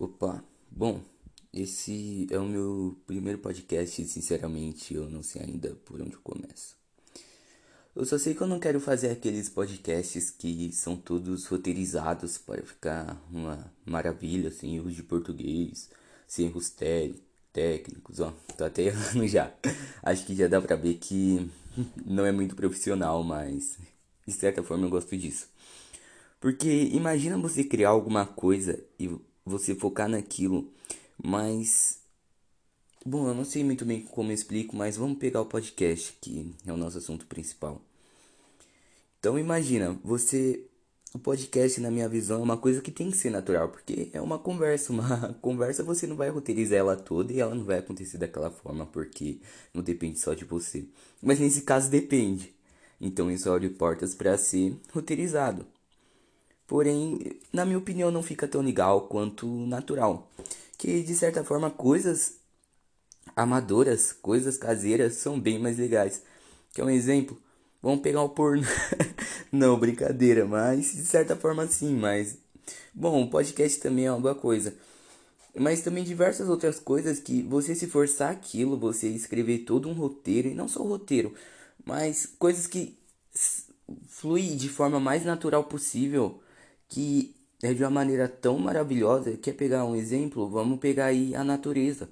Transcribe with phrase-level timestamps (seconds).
[0.00, 1.00] Opa, bom,
[1.52, 6.20] esse é o meu primeiro podcast e sinceramente eu não sei ainda por onde eu
[6.20, 6.76] começo.
[7.96, 12.62] Eu só sei que eu não quero fazer aqueles podcasts que são todos roteirizados para
[12.62, 15.90] ficar uma maravilha, sem erros de português,
[16.28, 16.72] sem erros
[17.52, 19.52] técnicos, ó, tô até errando já.
[20.00, 21.50] Acho que já dá pra ver que
[22.06, 23.76] não é muito profissional, mas
[24.24, 25.48] de certa forma eu gosto disso.
[26.38, 29.10] Porque imagina você criar alguma coisa e
[29.48, 30.70] você focar naquilo.
[31.22, 31.98] Mas.
[33.04, 36.54] Bom, eu não sei muito bem como eu explico, mas vamos pegar o podcast, que
[36.66, 37.80] é o nosso assunto principal.
[39.18, 40.64] Então imagina, você.
[41.14, 44.20] O podcast, na minha visão, é uma coisa que tem que ser natural, porque é
[44.20, 44.92] uma conversa.
[44.92, 48.84] Uma conversa você não vai roteirizar ela toda e ela não vai acontecer daquela forma,
[48.86, 49.40] porque
[49.72, 50.86] não depende só de você.
[51.22, 52.54] Mas nesse caso depende.
[53.00, 55.66] Então isso abre portas para ser roteirizado.
[56.68, 57.18] Porém,
[57.50, 60.30] na minha opinião, não fica tão legal quanto natural.
[60.76, 62.34] Que de certa forma, coisas
[63.34, 66.22] amadoras, coisas caseiras são bem mais legais.
[66.74, 67.40] Que é um exemplo.
[67.82, 68.64] Vamos pegar o porno.
[69.50, 72.36] não, brincadeira, mas de certa forma sim, mas.
[72.92, 74.74] Bom, o podcast também é uma boa coisa.
[75.58, 80.48] Mas também diversas outras coisas que você se forçar aquilo, você escrever todo um roteiro,
[80.48, 81.34] e não só o roteiro,
[81.84, 82.98] mas coisas que
[84.06, 86.42] flui de forma mais natural possível
[86.88, 89.36] que é de uma maneira tão maravilhosa.
[89.36, 90.48] Quer pegar um exemplo?
[90.48, 92.08] Vamos pegar aí a natureza.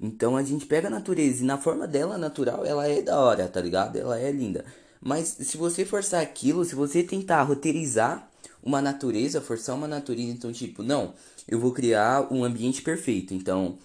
[0.00, 3.48] Então a gente pega a natureza e na forma dela natural, ela é da hora,
[3.48, 3.96] tá ligado?
[3.96, 4.64] Ela é linda.
[5.00, 8.28] Mas se você forçar aquilo, se você tentar roteirizar
[8.62, 11.14] uma natureza, forçar uma natureza, então tipo, não,
[11.48, 13.34] eu vou criar um ambiente perfeito.
[13.34, 13.78] Então,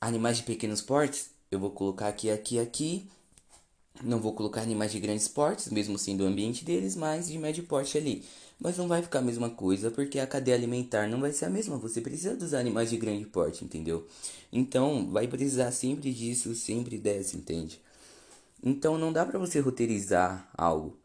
[0.00, 3.08] animais de pequenos portes, eu vou colocar aqui, aqui, aqui.
[4.02, 7.64] Não vou colocar animais de grandes portes, mesmo sendo o ambiente deles, mas de médio
[7.64, 8.22] porte ali.
[8.58, 11.50] Mas não vai ficar a mesma coisa porque a cadeia alimentar não vai ser a
[11.50, 11.76] mesma.
[11.78, 14.06] Você precisa dos animais de grande porte, entendeu?
[14.52, 17.80] Então vai precisar sempre disso, sempre dessa, entende?
[18.62, 20.98] Então não dá para você roteirizar algo.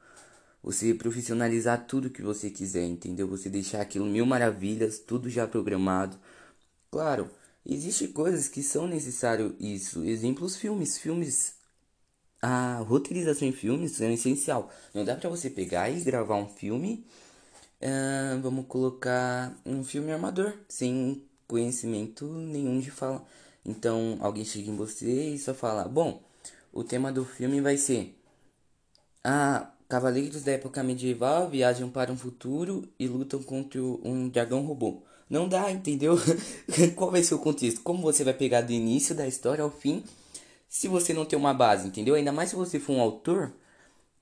[0.63, 3.28] Você profissionalizar tudo que você quiser, entendeu?
[3.28, 6.17] Você deixar aquilo mil maravilhas, tudo já programado.
[6.91, 7.29] Claro,
[7.66, 10.03] existem coisas que são necessário isso.
[10.06, 11.56] Exemplos filmes, filmes
[12.41, 14.72] a roteirização em filmes é essencial.
[14.94, 17.06] Não dá para você pegar e gravar um filme
[17.81, 23.25] Uh, vamos colocar um filme armador, sem conhecimento nenhum de fala.
[23.65, 26.21] Então alguém chega em você e só fala: Bom,
[26.71, 28.15] o tema do filme vai ser
[29.23, 35.03] ah, Cavaleiros da época medieval viajam para um futuro e lutam contra um dragão robô.
[35.29, 36.17] Não dá, entendeu?
[36.95, 37.81] Qual vai ser o contexto?
[37.81, 40.03] Como você vai pegar do início da história ao fim
[40.67, 42.15] se você não tem uma base, entendeu?
[42.15, 43.53] Ainda mais se você for um autor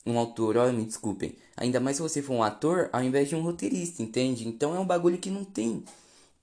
[0.06, 1.36] um autor, olha, me desculpem.
[1.58, 4.48] Ainda mais se você for um ator ao invés de um roteirista, entende?
[4.48, 5.84] Então é um bagulho que não tem.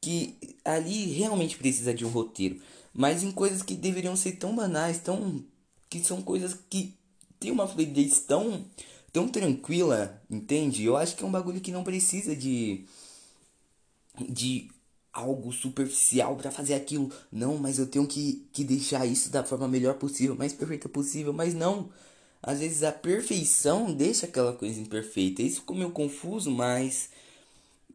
[0.00, 2.60] Que ali realmente precisa de um roteiro.
[2.94, 5.44] Mas em coisas que deveriam ser tão banais, tão.
[5.90, 6.94] que são coisas que
[7.40, 8.64] tem uma fluidez tão.
[9.12, 10.84] tão tranquila, entende?
[10.84, 12.84] Eu acho que é um bagulho que não precisa de.
[14.28, 14.70] de
[15.12, 17.10] algo superficial para fazer aquilo.
[17.32, 21.32] Não, mas eu tenho que, que deixar isso da forma melhor possível, mais perfeita possível.
[21.32, 21.90] Mas não.
[22.46, 25.42] Às vezes a perfeição deixa aquela coisa imperfeita.
[25.42, 27.10] Isso ficou meio confuso, mas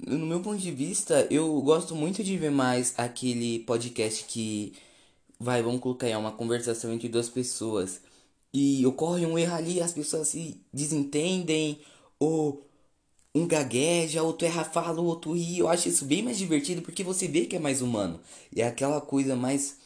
[0.06, 4.74] no meu ponto de vista, eu gosto muito de ver mais aquele podcast que
[5.40, 8.02] vai, vamos colocar aí, é uma conversação entre duas pessoas
[8.54, 11.80] e ocorre um erro ali, as pessoas se desentendem
[12.20, 12.68] ou
[13.34, 15.60] um gagueja, outro erra fala, outro ri.
[15.60, 18.20] Eu acho isso bem mais divertido porque você vê que é mais humano.
[18.54, 19.78] E é aquela coisa mais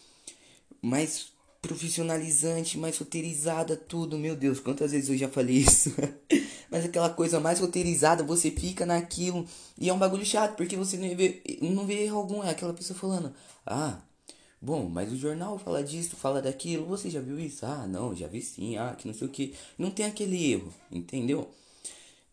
[0.81, 1.34] mais
[1.65, 4.19] profissionalizante, mais roteirizada, tudo.
[4.19, 5.91] Meu Deus, quantas vezes eu já falei isso?
[6.69, 9.47] Mas aquela coisa mais roteirizada, você fica naquilo.
[9.79, 12.43] E é um bagulho chato, porque você não vê, não vê erro algum.
[12.43, 13.33] É aquela pessoa falando:
[13.65, 13.99] Ah,
[14.61, 16.85] bom, mas o jornal fala disso, fala daquilo.
[16.85, 17.65] Você já viu isso?
[17.65, 18.77] Ah, não, já vi sim.
[18.77, 19.53] Ah, que não sei o que.
[19.77, 21.49] Não tem aquele erro, entendeu?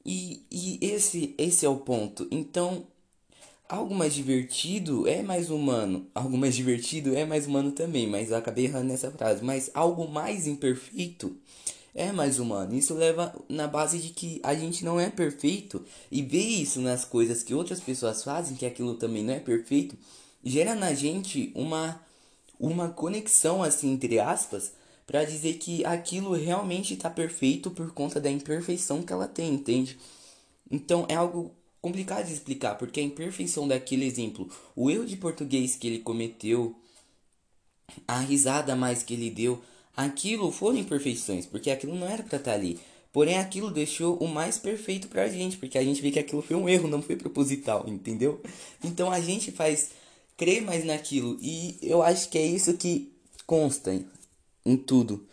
[0.05, 2.27] E, e esse, esse é o ponto.
[2.31, 2.87] Então,
[3.73, 6.07] Algo mais divertido é mais humano.
[6.15, 9.43] Algo mais divertido é mais humano também, mas eu acabei errando nessa frase.
[9.43, 11.35] Mas algo mais imperfeito
[11.95, 12.75] é mais humano.
[12.75, 17.07] Isso leva na base de que a gente não é perfeito e ver isso nas
[17.07, 19.97] coisas que outras pessoas fazem, que aquilo também não é perfeito,
[20.45, 21.99] gera na gente uma
[22.61, 24.75] uma conexão assim entre aspas
[25.07, 29.99] para dizer que aquilo realmente está perfeito por conta da imperfeição que ela tem, entende?
[30.71, 35.75] Então é algo complicado de explicar, porque a imperfeição daquele exemplo, o erro de português
[35.75, 36.75] que ele cometeu,
[38.07, 39.61] a risada mais que ele deu,
[39.97, 42.79] aquilo foram imperfeições, porque aquilo não era para estar tá ali.
[43.13, 46.57] Porém, aquilo deixou o mais perfeito pra gente, porque a gente vê que aquilo foi
[46.57, 48.41] um erro, não foi proposital, entendeu?
[48.83, 49.91] Então a gente faz
[50.37, 51.37] crer mais naquilo.
[51.43, 53.13] E eu acho que é isso que
[53.47, 53.93] consta
[54.65, 55.27] em tudo.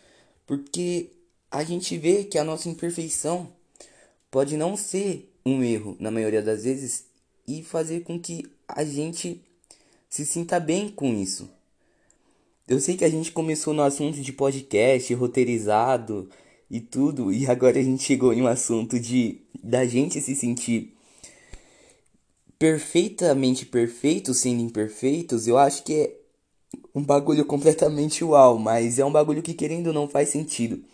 [0.46, 1.10] Porque
[1.50, 3.50] a gente vê que a nossa imperfeição
[4.30, 7.04] pode não ser um erro na maioria das vezes
[7.46, 9.40] e fazer com que a gente
[10.08, 11.48] se sinta bem com isso.
[12.66, 16.28] Eu sei que a gente começou no assunto de podcast, roteirizado
[16.70, 20.94] e tudo, e agora a gente chegou em um assunto de da gente se sentir
[22.58, 25.46] perfeitamente perfeitos sendo imperfeitos.
[25.46, 26.16] Eu acho que é
[26.94, 30.84] um bagulho completamente uau, mas é um bagulho que querendo ou não faz sentido.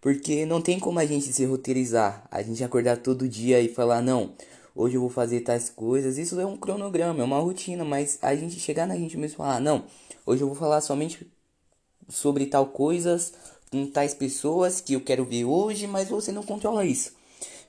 [0.00, 4.00] Porque não tem como a gente se roteirizar, a gente acordar todo dia e falar,
[4.00, 4.32] não,
[4.74, 6.16] hoje eu vou fazer tais coisas.
[6.16, 9.36] Isso é um cronograma, é uma rotina, mas a gente chegar na gente mesmo e
[9.36, 9.84] falar, não,
[10.24, 11.30] hoje eu vou falar somente
[12.08, 13.34] sobre tal coisas
[13.70, 17.12] com tais pessoas que eu quero ver hoje, mas você não controla isso.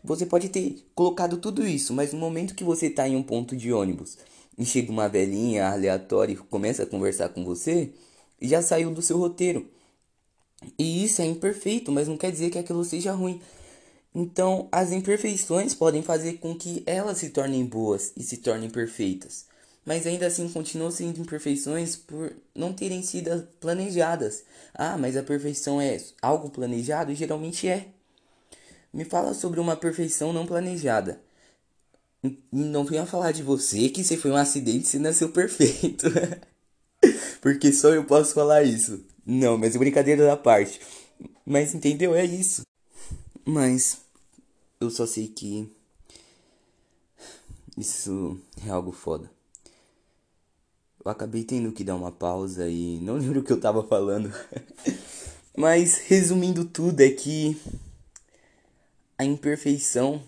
[0.04, 3.56] Você pode ter colocado tudo isso, mas no momento que você está em um ponto
[3.56, 4.18] de ônibus
[4.58, 7.92] e chega uma velhinha aleatória e começa a conversar com você,
[8.42, 9.70] já saiu do seu roteiro.
[10.78, 13.42] E isso é imperfeito, mas não quer dizer que aquilo seja ruim.
[14.14, 19.46] Então, as imperfeições podem fazer com que elas se tornem boas e se tornem perfeitas.
[19.86, 24.44] Mas ainda assim continuam sendo imperfeições por não terem sido planejadas.
[24.74, 27.16] Ah, mas a perfeição é algo planejado?
[27.16, 27.88] Geralmente é.
[28.94, 31.20] Me fala sobre uma perfeição não planejada.
[32.52, 36.06] Não venha falar de você que você foi um acidente e nasceu perfeito.
[37.42, 39.04] Porque só eu posso falar isso.
[39.34, 40.82] Não, mas é brincadeira da parte.
[41.46, 42.14] Mas entendeu?
[42.14, 42.64] É isso.
[43.46, 44.02] Mas
[44.78, 45.72] eu só sei que
[47.78, 48.38] isso
[48.68, 49.32] é algo foda.
[51.04, 54.30] Eu acabei tendo que dar uma pausa e não lembro o que eu tava falando.
[55.56, 57.56] Mas resumindo tudo é que
[59.18, 60.22] a imperfeição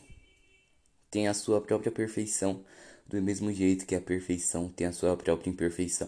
[1.12, 2.64] tem a sua própria perfeição,
[3.06, 6.08] do mesmo jeito que a perfeição tem a sua própria imperfeição.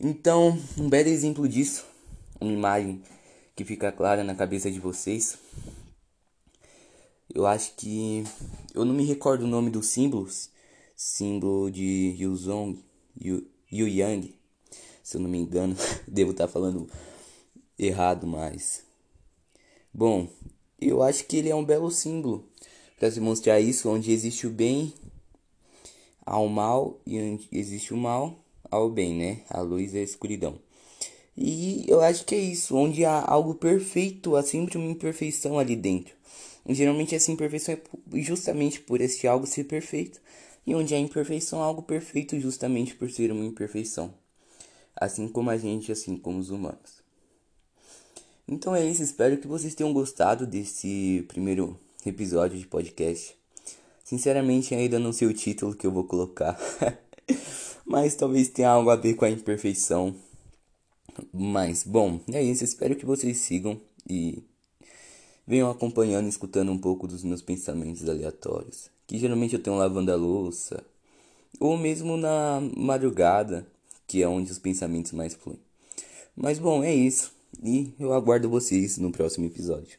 [0.00, 1.84] Então, um belo exemplo disso,
[2.40, 3.02] uma imagem
[3.56, 5.36] que fica clara na cabeça de vocês.
[7.34, 8.22] Eu acho que
[8.72, 10.50] eu não me recordo o nome dos símbolos,
[10.94, 12.78] símbolo de Yuzong,
[13.20, 14.36] Yu, Yu Yang,
[15.02, 15.74] se eu não me engano,
[16.06, 16.88] devo estar falando
[17.76, 18.84] errado, mas
[19.92, 20.28] bom,
[20.80, 22.48] eu acho que ele é um belo símbolo
[22.96, 24.94] para se mostrar isso, onde existe o bem
[26.24, 29.40] ao mal e onde existe o mal ao bem, né?
[29.48, 30.58] A luz e a escuridão.
[31.36, 35.76] E eu acho que é isso, onde há algo perfeito, há sempre uma imperfeição ali
[35.76, 36.14] dentro.
[36.66, 40.20] E, geralmente essa imperfeição é justamente por este algo ser perfeito.
[40.66, 44.12] E onde há imperfeição, há algo perfeito justamente por ser uma imperfeição.
[44.94, 47.02] Assim como a gente, assim como os humanos.
[48.46, 53.36] Então é isso, espero que vocês tenham gostado desse primeiro episódio de podcast.
[54.02, 56.58] Sinceramente, ainda não sei o título que eu vou colocar.
[57.88, 60.14] mas talvez tenha algo a ver com a imperfeição.
[61.32, 62.62] Mas, bom, é isso.
[62.62, 64.42] Espero que vocês sigam e
[65.46, 68.90] venham acompanhando escutando um pouco dos meus pensamentos aleatórios.
[69.06, 70.84] Que geralmente eu tenho lavando a louça,
[71.58, 73.66] ou mesmo na madrugada,
[74.06, 75.58] que é onde os pensamentos mais fluem.
[76.36, 77.32] Mas, bom, é isso.
[77.62, 79.98] E eu aguardo vocês no próximo episódio.